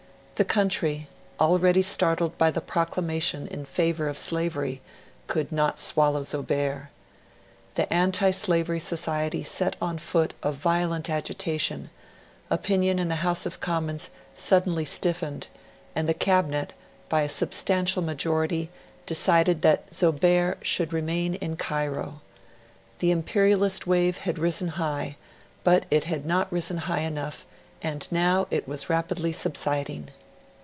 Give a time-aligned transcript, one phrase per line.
[0.35, 1.07] The country,
[1.39, 4.81] already startled by the proclamation in favour of slavery,
[5.27, 6.89] could not swallow Zobeir.
[7.75, 11.91] The Anti Slavery Society set on foot a violent agitation,
[12.49, 15.45] opinion in the House of Commons suddenly stiffened,
[15.95, 16.73] and the Cabinet,
[17.07, 18.71] by a substantial majority,
[19.05, 22.19] decided that Zobeir should remain in Cairo.
[22.97, 25.17] The imperialist wave had risen high,
[25.63, 27.45] but it had not risen high enough;
[27.83, 30.09] and now it was rapidly subsiding.